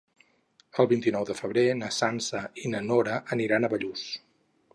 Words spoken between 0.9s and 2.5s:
vint-i-nou de febrer na Sança